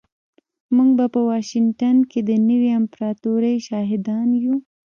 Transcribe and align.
موږ 0.75 0.89
به 0.97 1.05
په 1.13 1.19
واشنګټن 1.29 1.97
کې 2.11 2.19
د 2.29 2.31
نوې 2.49 2.69
امپراتورۍ 2.79 3.55
شاهدان 3.67 4.27
یو 4.43 4.55